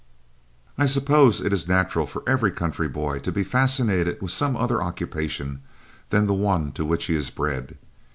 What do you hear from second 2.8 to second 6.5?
boy to be fascinated with some other occupation than the